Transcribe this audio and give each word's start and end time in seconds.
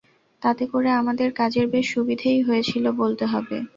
তাতে 0.41 0.63
করে 0.71 0.89
আমাদের 1.01 1.29
কাজের 1.39 1.65
বেশ 1.73 1.85
সুবিধেই 1.93 2.39
হয়েছিল 2.47 2.85
বলতে 3.01 3.25
হবে। 3.33 3.57